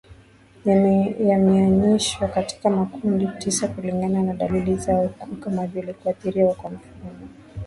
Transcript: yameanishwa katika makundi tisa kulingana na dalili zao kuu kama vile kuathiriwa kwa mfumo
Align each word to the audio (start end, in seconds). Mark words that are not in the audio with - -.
yameanishwa 1.27 2.27
katika 2.27 2.69
makundi 2.69 3.27
tisa 3.37 3.67
kulingana 3.67 4.23
na 4.23 4.33
dalili 4.33 4.75
zao 4.75 5.07
kuu 5.09 5.35
kama 5.35 5.67
vile 5.67 5.93
kuathiriwa 5.93 6.53
kwa 6.55 6.71
mfumo 6.71 7.09